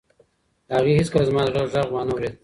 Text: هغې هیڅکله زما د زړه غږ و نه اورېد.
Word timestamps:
هغې 0.73 0.91
هیڅکله 0.99 1.23
زما 1.29 1.41
د 1.45 1.57
زړه 1.71 1.83
غږ 1.87 1.89
و 1.91 1.97
نه 2.07 2.13
اورېد. 2.13 2.33